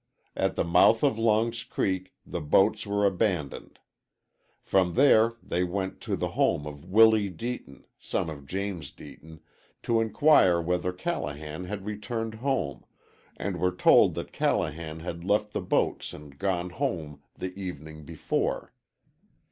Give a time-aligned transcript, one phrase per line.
[0.35, 3.77] At the mouth of Long's Creek the boats were abandoned.
[4.63, 9.41] From there they went to the home of Willie Deaton, son of James Deaton,
[9.83, 12.83] to inquire whether Callahan had returned home,
[13.37, 18.73] and were told that Callahan had left the boats and gone home the evening before.